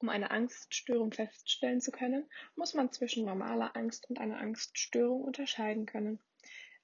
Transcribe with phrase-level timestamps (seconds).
[0.00, 5.84] Um eine Angststörung feststellen zu können, muss man zwischen normaler Angst und einer Angststörung unterscheiden
[5.84, 6.18] können.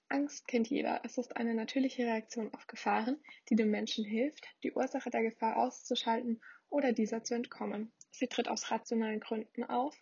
[0.08, 1.00] Angst kennt jeder.
[1.02, 3.18] Es ist eine natürliche Reaktion auf Gefahren,
[3.48, 7.90] die dem Menschen hilft, die Ursache der Gefahr auszuschalten oder dieser zu entkommen.
[8.10, 9.96] Sie tritt aus rationalen Gründen auf,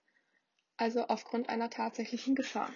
[0.77, 2.71] also aufgrund einer tatsächlichen Gefahr.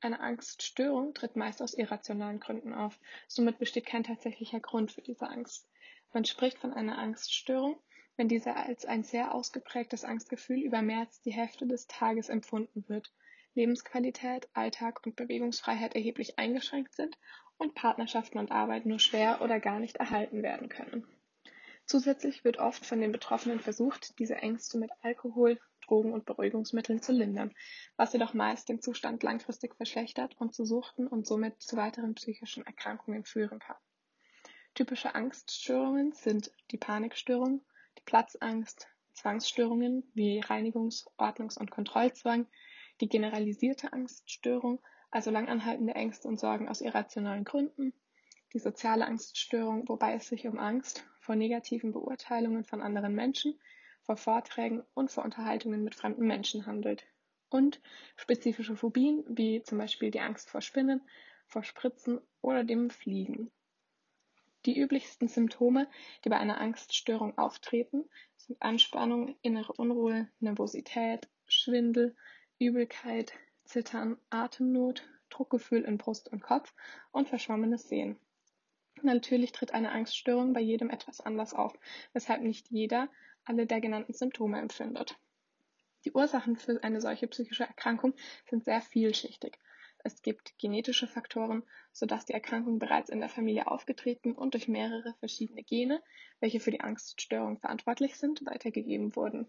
[0.00, 2.98] Eine Angststörung tritt meist aus irrationalen Gründen auf.
[3.26, 5.66] Somit besteht kein tatsächlicher Grund für diese Angst.
[6.12, 7.80] Man spricht von einer Angststörung,
[8.16, 12.84] wenn diese als ein sehr ausgeprägtes Angstgefühl über mehr als die Hälfte des Tages empfunden
[12.88, 13.12] wird,
[13.54, 17.18] Lebensqualität, Alltag und Bewegungsfreiheit erheblich eingeschränkt sind
[17.58, 21.06] und Partnerschaften und Arbeit nur schwer oder gar nicht erhalten werden können.
[21.86, 27.12] Zusätzlich wird oft von den Betroffenen versucht, diese Ängste mit Alkohol, Drogen und Beruhigungsmitteln zu
[27.12, 27.54] lindern,
[27.96, 32.66] was jedoch meist den Zustand langfristig verschlechtert und zu Suchten und somit zu weiteren psychischen
[32.66, 33.76] Erkrankungen führen kann.
[34.74, 37.64] Typische Angststörungen sind die Panikstörung,
[38.06, 42.46] Platzangst, Zwangsstörungen wie Reinigungs-, Ordnungs- und Kontrollzwang,
[43.00, 44.80] die generalisierte Angststörung,
[45.10, 47.92] also langanhaltende Ängste und Sorgen aus irrationalen Gründen,
[48.52, 53.58] die soziale Angststörung, wobei es sich um Angst vor negativen Beurteilungen von anderen Menschen,
[54.02, 57.04] vor Vorträgen und vor Unterhaltungen mit fremden Menschen handelt.
[57.48, 57.80] Und
[58.16, 61.00] spezifische Phobien, wie zum Beispiel die Angst vor Spinnen,
[61.46, 63.50] vor Spritzen oder dem Fliegen.
[64.66, 65.86] Die üblichsten Symptome,
[66.24, 68.04] die bei einer Angststörung auftreten,
[68.36, 72.16] sind Anspannung, innere Unruhe, Nervosität, Schwindel,
[72.58, 73.32] Übelkeit,
[73.64, 76.74] Zittern, Atemnot, Druckgefühl in Brust und Kopf
[77.12, 78.18] und verschwommenes Sehen.
[79.02, 81.78] Natürlich tritt eine Angststörung bei jedem etwas anders auf,
[82.12, 83.08] weshalb nicht jeder
[83.44, 85.16] alle der genannten Symptome empfindet.
[86.04, 88.14] Die Ursachen für eine solche psychische Erkrankung
[88.48, 89.58] sind sehr vielschichtig.
[90.06, 95.14] Es gibt genetische Faktoren, sodass die Erkrankung bereits in der Familie aufgetreten und durch mehrere
[95.18, 96.00] verschiedene Gene,
[96.38, 99.48] welche für die Angststörung verantwortlich sind, weitergegeben wurden.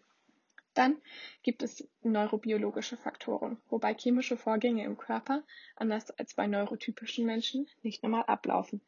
[0.74, 1.00] Dann
[1.44, 5.44] gibt es neurobiologische Faktoren, wobei chemische Vorgänge im Körper,
[5.76, 8.82] anders als bei neurotypischen Menschen, nicht normal ablaufen.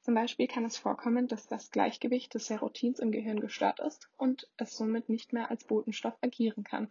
[0.00, 4.48] Zum Beispiel kann es vorkommen, dass das Gleichgewicht des Serotins im Gehirn gestört ist und
[4.56, 6.90] es somit nicht mehr als Botenstoff agieren kann.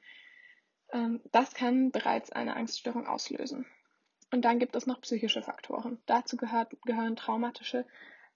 [0.93, 3.65] Ähm, das kann bereits eine Angststörung auslösen.
[4.31, 6.01] Und dann gibt es noch psychische Faktoren.
[6.05, 7.85] Dazu gehört, gehören traumatische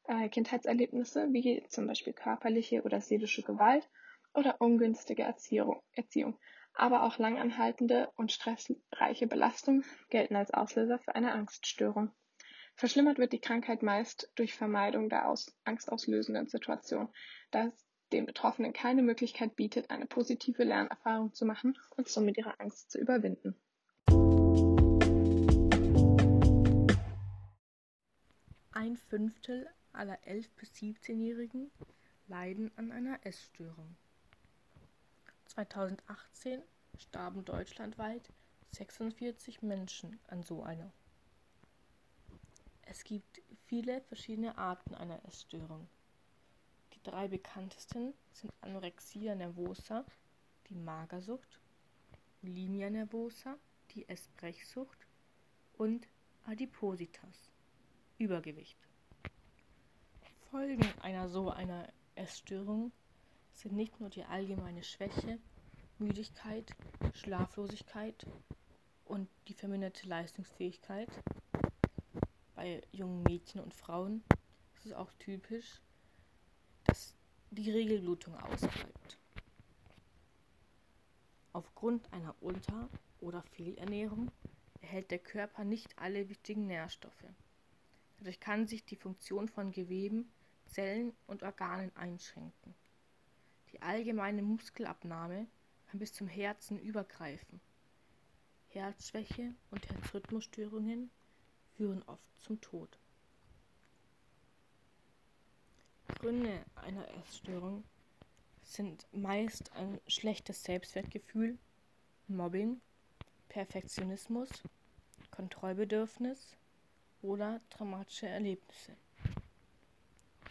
[0.07, 3.89] äh, Kindheitserlebnisse wie zum Beispiel körperliche oder seelische Gewalt
[4.34, 6.38] oder ungünstige Erziehung, Erziehung.
[6.73, 12.11] Aber auch langanhaltende und stressreiche Belastung gelten als Auslöser für eine Angststörung.
[12.75, 17.07] Verschlimmert wird die Krankheit meist durch Vermeidung der aus, angstauslösenden Situation,
[17.51, 22.59] da es den Betroffenen keine Möglichkeit bietet, eine positive Lernerfahrung zu machen und somit ihre
[22.59, 23.55] Angst zu überwinden.
[28.85, 31.72] Ein Fünftel aller 11- bis 17-Jährigen
[32.28, 33.96] leiden an einer Essstörung.
[35.47, 36.62] 2018
[37.00, 38.31] starben deutschlandweit
[38.73, 40.91] 46 Menschen an so einer.
[42.84, 45.90] Es gibt viele verschiedene Arten einer Essstörung.
[46.94, 50.06] Die drei bekanntesten sind Anorexia nervosa,
[50.69, 51.59] die Magersucht,
[52.44, 53.57] Bulimia nervosa,
[53.96, 55.07] die Essbrechsucht
[55.73, 56.07] und
[56.44, 57.54] Adipositas,
[58.18, 58.78] Übergewicht.
[60.50, 62.92] Folgen einer so einer Essstörung
[63.53, 65.40] sind nicht nur die allgemeine Schwäche,
[66.00, 66.72] Müdigkeit,
[67.14, 68.26] Schlaflosigkeit
[69.03, 71.09] und die verminderte Leistungsfähigkeit.
[72.53, 74.24] Bei jungen Mädchen und Frauen
[74.76, 75.82] ist es auch typisch,
[76.86, 77.18] dass
[77.52, 79.18] die Regelblutung ausbleibt.
[81.52, 82.90] Aufgrund einer Unter-
[83.20, 84.32] oder Fehlernährung
[84.82, 87.26] erhält der Körper nicht alle wichtigen Nährstoffe.
[88.25, 90.31] Dadurch kann sich die Funktion von Geweben,
[90.66, 92.74] Zellen und Organen einschränken.
[93.72, 95.46] Die allgemeine Muskelabnahme
[95.86, 97.62] kann bis zum Herzen übergreifen.
[98.69, 101.12] Herzschwäche und Herzrhythmusstörungen
[101.75, 102.97] führen oft zum Tod.
[106.08, 107.84] Gründe einer Essstörung
[108.64, 111.59] sind meist ein schlechtes Selbstwertgefühl,
[112.28, 112.82] Mobbing,
[113.49, 114.49] Perfektionismus,
[115.29, 116.58] Kontrollbedürfnis
[117.25, 118.95] oder traumatische Erlebnisse.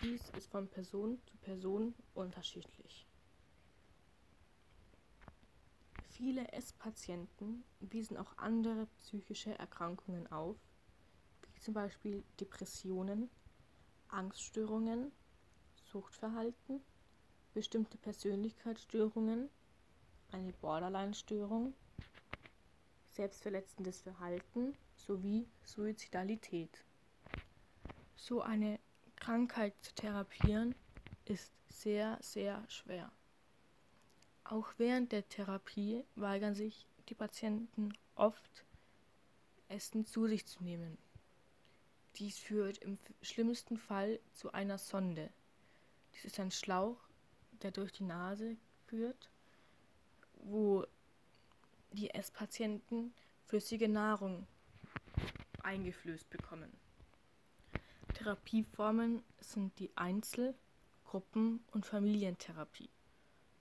[0.02, 3.06] Dies ist von Person zu Person unterschiedlich.
[6.10, 10.56] Viele Esspatienten wiesen auch andere psychische Erkrankungen auf,
[11.54, 13.30] wie zum Beispiel Depressionen,
[14.08, 15.12] Angststörungen,
[15.92, 16.80] Suchtverhalten,
[17.52, 19.48] bestimmte Persönlichkeitsstörungen,
[20.32, 21.74] eine Borderline-Störung,
[23.14, 26.84] selbstverletzendes Verhalten sowie Suizidalität.
[28.16, 28.78] So eine
[29.16, 30.74] Krankheit zu therapieren
[31.24, 33.12] ist sehr, sehr schwer.
[34.44, 38.64] Auch während der Therapie weigern sich die Patienten oft,
[39.68, 40.98] Essen zu sich zu nehmen.
[42.16, 45.30] Dies führt im schlimmsten Fall zu einer Sonde.
[46.12, 47.00] Dies ist ein Schlauch,
[47.62, 48.56] der durch die Nase
[48.86, 49.30] führt,
[50.34, 50.84] wo
[51.94, 53.14] die Esspatienten
[53.46, 54.46] flüssige Nahrung
[55.62, 56.72] eingeflößt bekommen.
[58.14, 60.54] Therapieformen sind die Einzel-,
[61.04, 62.90] Gruppen- und Familientherapie,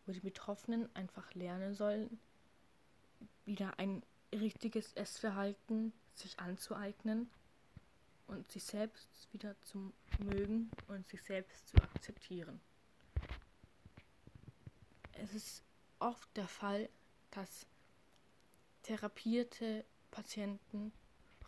[0.06, 2.20] wo die Betroffenen einfach lernen sollen,
[3.46, 4.04] wieder ein
[4.34, 7.30] richtiges Essverhalten sich anzueignen
[8.28, 12.60] und sich selbst wieder zu mögen und sich selbst zu akzeptieren.
[15.14, 15.64] Es ist
[16.00, 16.90] oft der Fall,
[17.32, 17.66] dass
[18.84, 20.92] therapierte Patienten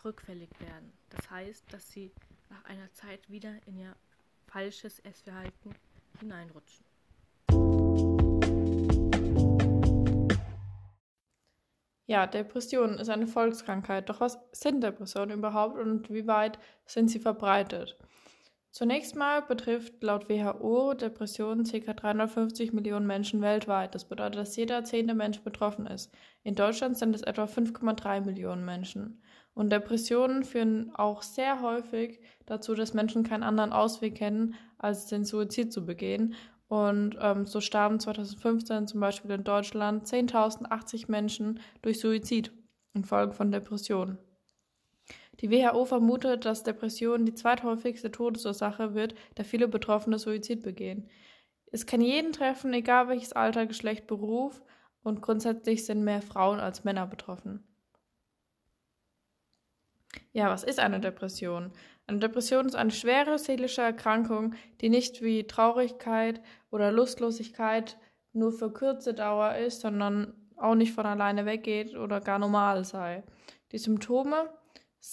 [0.04, 0.92] rückfällig werden.
[1.10, 2.12] Das heißt, dass sie
[2.50, 3.96] nach einer Zeit wieder in ihr
[4.48, 5.76] falsches Essverhalten
[6.20, 6.86] hineinrutschen.
[12.08, 14.10] Ja, Depression ist eine Volkskrankheit.
[14.10, 17.98] Doch was sind Depressionen überhaupt und wie weit sind sie verbreitet?
[18.76, 21.94] Zunächst mal betrifft laut WHO Depressionen ca.
[21.94, 23.96] 350 Millionen Menschen weltweit.
[23.96, 26.14] Das bedeutet, dass jeder zehnte Mensch betroffen ist.
[26.44, 29.24] In Deutschland sind es etwa 5,3 Millionen Menschen.
[29.54, 35.24] Und Depressionen führen auch sehr häufig dazu, dass Menschen keinen anderen Ausweg kennen, als den
[35.24, 36.36] Suizid zu begehen.
[36.68, 42.52] Und ähm, so starben 2015 zum Beispiel in Deutschland 10.080 Menschen durch Suizid
[42.94, 44.18] infolge von Depressionen.
[45.42, 51.10] Die WHO vermutet, dass Depression die zweithäufigste Todesursache wird, da viele Betroffene Suizid begehen.
[51.72, 54.62] Es kann jeden treffen, egal welches Alter, Geschlecht, Beruf,
[55.04, 57.64] und grundsätzlich sind mehr Frauen als Männer betroffen.
[60.34, 61.72] Ja, was ist eine Depression?
[62.08, 66.42] Eine Depression ist eine schwere seelische Erkrankung, die nicht wie Traurigkeit
[66.72, 67.98] oder Lustlosigkeit
[68.34, 73.24] nur für kurze Dauer ist, sondern auch nicht von alleine weggeht oder gar normal sei.
[73.72, 74.50] Die Symptome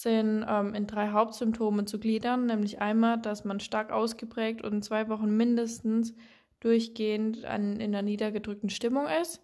[0.01, 4.81] sind ähm, in drei Hauptsymptome zu gliedern, nämlich einmal, dass man stark ausgeprägt und in
[4.81, 6.15] zwei Wochen mindestens
[6.59, 9.41] durchgehend an, in einer niedergedrückten Stimmung ist.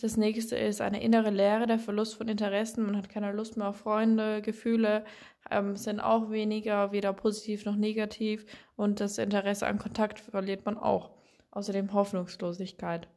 [0.00, 2.86] Das nächste ist eine innere Leere, der Verlust von Interessen.
[2.86, 5.04] Man hat keine Lust mehr auf Freunde, Gefühle
[5.50, 8.46] ähm, sind auch weniger, weder positiv noch negativ.
[8.76, 11.10] Und das Interesse an Kontakt verliert man auch.
[11.50, 13.08] Außerdem Hoffnungslosigkeit.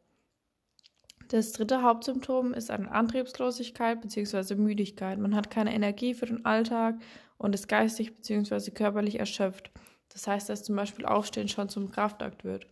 [1.31, 4.55] Das dritte Hauptsymptom ist eine Antriebslosigkeit bzw.
[4.55, 5.17] Müdigkeit.
[5.17, 6.95] Man hat keine Energie für den Alltag
[7.37, 8.71] und ist geistig bzw.
[8.71, 9.71] körperlich erschöpft.
[10.09, 12.67] Das heißt, dass zum Beispiel Aufstehen schon zum Kraftakt wird.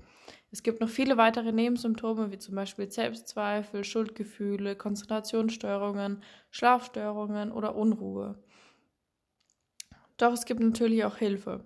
[0.51, 6.21] Es gibt noch viele weitere Nebensymptome, wie zum Beispiel Selbstzweifel, Schuldgefühle, Konzentrationsstörungen,
[6.51, 8.35] Schlafstörungen oder Unruhe.
[10.17, 11.63] Doch es gibt natürlich auch Hilfe.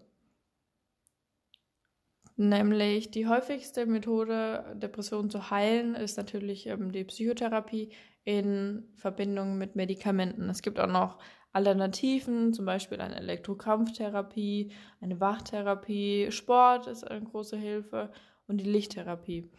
[2.35, 7.91] Nämlich die häufigste Methode, Depressionen zu heilen, ist natürlich ähm, die Psychotherapie
[8.23, 10.49] in Verbindung mit Medikamenten.
[10.49, 11.19] Es gibt auch noch
[11.51, 14.71] Alternativen, zum Beispiel eine Elektrokrampftherapie,
[15.01, 18.11] eine Wachtherapie, Sport ist eine große Hilfe
[18.47, 19.51] und die Lichttherapie.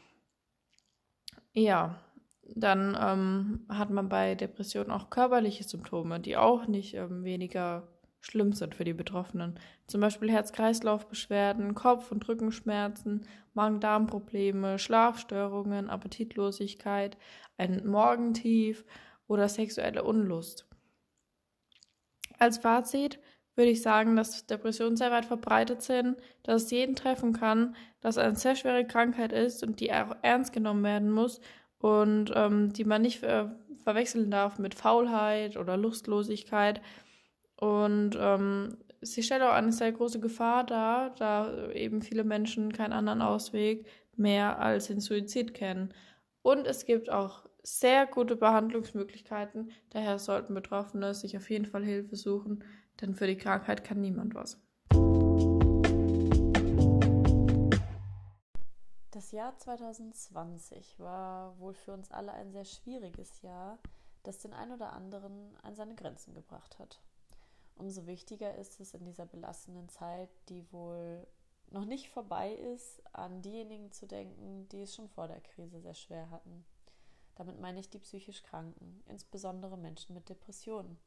[1.53, 2.01] Ja,
[2.57, 7.94] dann ähm, hat man bei Depressionen auch körperliche Symptome, die auch nicht ähm, weniger
[8.25, 9.59] schlimm sind für die Betroffenen.
[9.87, 17.19] Zum Beispiel Herz-Kreislauf-Beschwerden, Kopf- und Rückenschmerzen, Magen-Darm-Probleme, Schlafstörungen, Appetitlosigkeit,
[17.59, 18.85] ein Morgentief
[19.29, 20.67] oder sexuelle Unlust.
[22.39, 23.21] Als Fazit
[23.57, 28.17] würde ich sagen, dass Depressionen sehr weit verbreitet sind, dass es jeden treffen kann, dass
[28.17, 31.41] es eine sehr schwere Krankheit ist und die auch ernst genommen werden muss
[31.79, 36.81] und ähm, die man nicht ver verwechseln darf mit Faulheit oder Lustlosigkeit,
[37.57, 42.93] und ähm, sie stellt auch eine sehr große Gefahr dar, da eben viele Menschen keinen
[42.93, 45.93] anderen Ausweg mehr als den Suizid kennen.
[46.43, 52.17] Und es gibt auch sehr gute Behandlungsmöglichkeiten, daher sollten Betroffene sich auf jeden Fall Hilfe
[52.17, 52.63] suchen,
[53.01, 54.61] denn für die Krankheit kann niemand was.
[59.11, 63.79] Das Jahr 2020 war wohl für uns alle ein sehr schwieriges Jahr,
[64.25, 67.01] das den ein oder anderen an seine Grenzen gebracht hat
[67.77, 71.27] umso wichtiger ist es in dieser belastenden Zeit, die wohl
[71.71, 75.95] noch nicht vorbei ist, an diejenigen zu denken, die es schon vor der Krise sehr
[75.95, 76.65] schwer hatten.
[77.35, 80.99] Damit meine ich die psychisch Kranken, insbesondere Menschen mit Depressionen.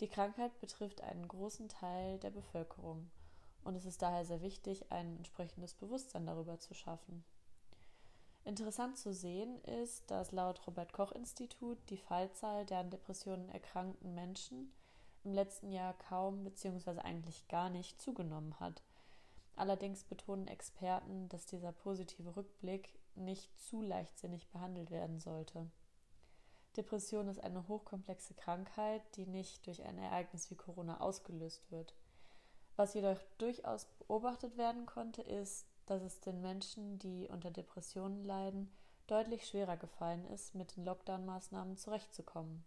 [0.00, 3.10] Die Krankheit betrifft einen großen Teil der Bevölkerung
[3.64, 7.24] und es ist daher sehr wichtig, ein entsprechendes Bewusstsein darüber zu schaffen.
[8.44, 14.14] Interessant zu sehen ist, dass laut Robert Koch Institut die Fallzahl der an Depressionen erkrankten
[14.14, 14.72] Menschen
[15.24, 17.00] im letzten Jahr kaum bzw.
[17.00, 18.82] eigentlich gar nicht zugenommen hat.
[19.56, 25.70] Allerdings betonen Experten, dass dieser positive Rückblick nicht zu leichtsinnig behandelt werden sollte.
[26.76, 31.94] Depression ist eine hochkomplexe Krankheit, die nicht durch ein Ereignis wie Corona ausgelöst wird.
[32.76, 38.72] Was jedoch durchaus beobachtet werden konnte, ist, dass es den Menschen, die unter Depressionen leiden,
[39.06, 42.64] deutlich schwerer gefallen ist, mit den Lockdown-Maßnahmen zurechtzukommen.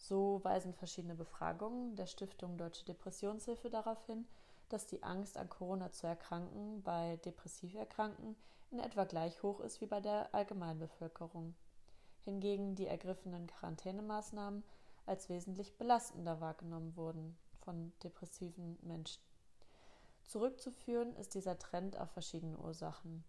[0.00, 4.26] So weisen verschiedene Befragungen der Stiftung Deutsche Depressionshilfe darauf hin,
[4.70, 8.34] dass die Angst an Corona zu erkranken bei depressiv Erkrankten
[8.70, 11.54] in etwa gleich hoch ist wie bei der Allgemeinbevölkerung.
[12.24, 14.64] Hingegen die ergriffenen Quarantänemaßnahmen
[15.04, 19.22] als wesentlich belastender wahrgenommen wurden von depressiven Menschen.
[20.24, 23.22] Zurückzuführen ist dieser Trend auf verschiedene Ursachen.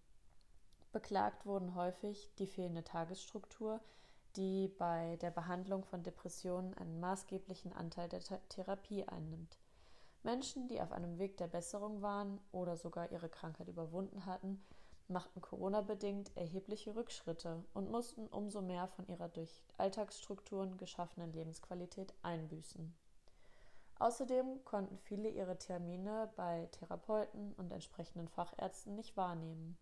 [0.94, 3.82] Beklagt wurden häufig die fehlende Tagesstruktur,
[4.36, 9.58] die bei der Behandlung von Depressionen einen maßgeblichen Anteil der Therapie einnimmt.
[10.24, 14.64] Menschen, die auf einem Weg der Besserung waren oder sogar ihre Krankheit überwunden hatten,
[15.08, 22.96] machten Corona-bedingt erhebliche Rückschritte und mussten umso mehr von ihrer durch Alltagsstrukturen geschaffenen Lebensqualität einbüßen.
[24.00, 29.78] Außerdem konnten viele ihre Termine bei Therapeuten und entsprechenden Fachärzten nicht wahrnehmen,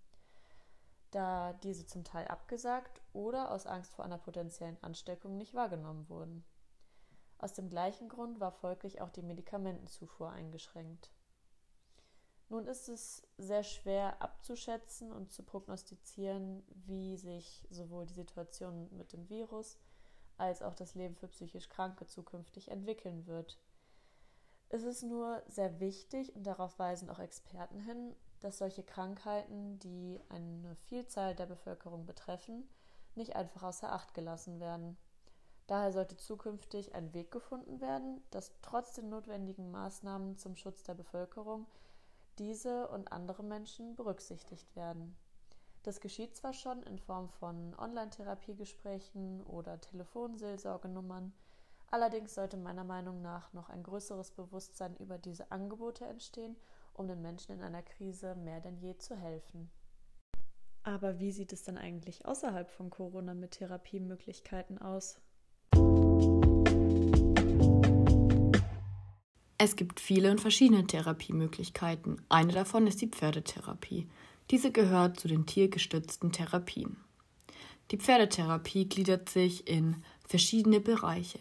[1.12, 6.46] da diese zum Teil abgesagt oder aus Angst vor einer potenziellen Ansteckung nicht wahrgenommen wurden.
[7.38, 11.12] Aus dem gleichen Grund war folglich auch die Medikamentenzufuhr eingeschränkt.
[12.50, 19.14] Nun ist es sehr schwer abzuschätzen und zu prognostizieren, wie sich sowohl die Situation mit
[19.14, 19.78] dem Virus
[20.38, 23.60] als auch das Leben für psychisch Kranke zukünftig entwickeln wird.
[24.70, 30.20] Es ist nur sehr wichtig, und darauf weisen auch Experten hin, dass solche Krankheiten, die
[30.30, 32.68] eine Vielzahl der Bevölkerung betreffen,
[33.16, 34.98] nicht einfach außer Acht gelassen werden.
[35.68, 40.96] Daher sollte zukünftig ein Weg gefunden werden, dass trotz den notwendigen Maßnahmen zum Schutz der
[40.96, 41.68] Bevölkerung
[42.40, 45.16] diese und andere Menschen berücksichtigt werden.
[45.84, 51.34] Das geschieht zwar schon in Form von Online-Therapiegesprächen oder Telefonseelsorgenummern,
[51.92, 56.56] Allerdings sollte meiner Meinung nach noch ein größeres Bewusstsein über diese Angebote entstehen,
[57.00, 59.70] um den Menschen in einer Krise mehr denn je zu helfen.
[60.84, 65.20] Aber wie sieht es denn eigentlich außerhalb von Corona mit Therapiemöglichkeiten aus?
[69.58, 72.22] Es gibt viele und verschiedene Therapiemöglichkeiten.
[72.30, 74.08] Eine davon ist die Pferdetherapie.
[74.52, 76.98] Diese gehört zu den tiergestützten Therapien.
[77.92, 81.40] Die Pferdetherapie gliedert sich in verschiedene Bereiche.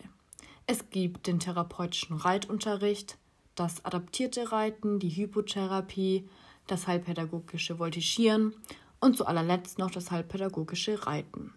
[0.66, 3.18] Es gibt den therapeutischen Reitunterricht,
[3.58, 6.28] das adaptierte Reiten, die Hypotherapie,
[6.66, 8.54] das heilpädagogische Voltigieren
[9.00, 11.52] und zu allerletzt noch das heilpädagogische Reiten.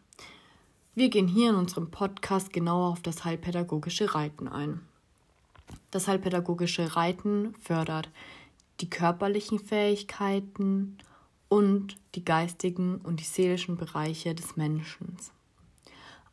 [0.96, 4.82] Wir gehen hier in unserem Podcast genauer auf das heilpädagogische Reiten ein.
[5.92, 8.10] Das heilpädagogische Reiten fördert
[8.80, 10.98] die körperlichen Fähigkeiten
[11.50, 15.18] und die geistigen und die seelischen Bereiche des Menschen.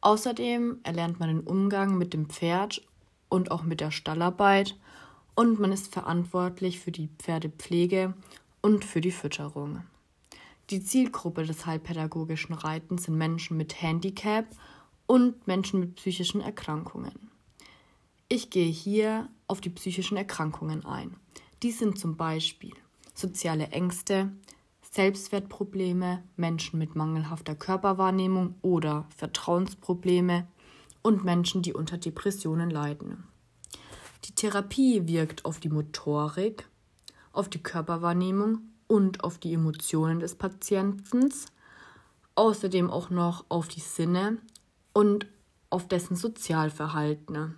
[0.00, 2.82] Außerdem erlernt man den Umgang mit dem Pferd
[3.28, 4.76] und auch mit der Stallarbeit
[5.38, 8.12] und man ist verantwortlich für die Pferdepflege
[8.60, 9.84] und für die Fütterung.
[10.70, 14.46] Die Zielgruppe des heilpädagogischen Reitens sind Menschen mit Handicap
[15.06, 17.30] und Menschen mit psychischen Erkrankungen.
[18.28, 21.14] Ich gehe hier auf die psychischen Erkrankungen ein.
[21.62, 22.74] Dies sind zum Beispiel
[23.14, 24.32] soziale Ängste,
[24.90, 30.48] Selbstwertprobleme, Menschen mit mangelhafter Körperwahrnehmung oder Vertrauensprobleme
[31.02, 33.27] und Menschen, die unter Depressionen leiden.
[34.24, 36.68] Die Therapie wirkt auf die Motorik,
[37.32, 41.32] auf die Körperwahrnehmung und auf die Emotionen des Patienten,
[42.34, 44.38] außerdem auch noch auf die Sinne
[44.92, 45.26] und
[45.70, 47.56] auf dessen Sozialverhalten.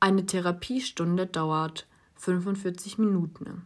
[0.00, 3.62] Eine Therapiestunde dauert 45 Minuten.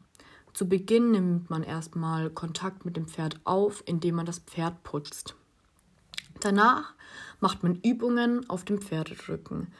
[0.55, 5.35] Zu Beginn nimmt man erstmal Kontakt mit dem Pferd auf, indem man das Pferd putzt.
[6.41, 6.95] Danach
[7.41, 9.73] macht man Übungen auf dem Pferdedrücken,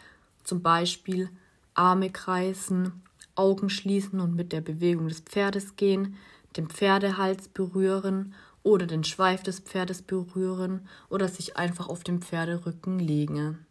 [0.49, 1.29] zum Beispiel
[1.75, 3.03] Arme kreisen,
[3.35, 6.17] Augen schließen und mit der Bewegung des Pferdes gehen,
[6.57, 12.99] den Pferdehals berühren oder den Schweif des Pferdes berühren oder sich einfach auf dem Pferderücken
[12.99, 13.67] legen.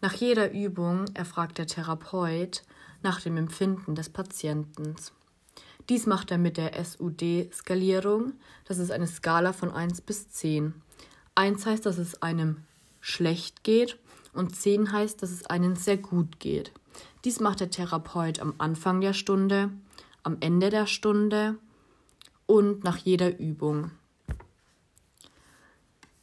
[0.00, 2.64] Nach jeder Übung erfragt der Therapeut
[3.02, 4.96] nach dem Empfinden des Patienten.
[5.88, 8.32] Dies macht er mit der SUD-Skalierung.
[8.64, 10.74] Das ist eine Skala von 1 bis 10.
[11.36, 12.64] 1 heißt, dass es einem
[13.00, 13.98] schlecht geht
[14.32, 16.72] und 10 heißt, dass es einem sehr gut geht.
[17.24, 19.70] Dies macht der Therapeut am Anfang der Stunde,
[20.22, 21.56] am Ende der Stunde
[22.46, 23.90] und nach jeder Übung.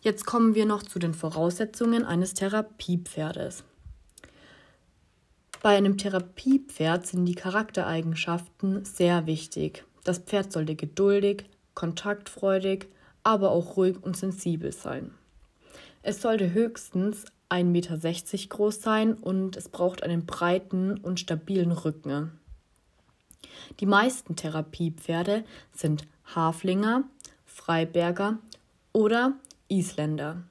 [0.02, 3.64] Jetzt kommen wir noch zu den Voraussetzungen eines Therapiepferdes.
[5.64, 9.84] Bei einem Therapiepferd sind die Charaktereigenschaften sehr wichtig.
[10.04, 12.88] Das Pferd sollte geduldig, kontaktfreudig,
[13.24, 15.12] aber auch ruhig und sensibel sein.
[16.04, 17.98] Es sollte höchstens 1,60 Meter
[18.50, 22.32] groß sein und es braucht einen breiten und stabilen Rücken.
[23.80, 27.04] Die meisten Therapiepferde sind Haflinger,
[27.46, 28.40] Freiberger
[28.92, 29.34] oder
[29.70, 30.44] Isländer.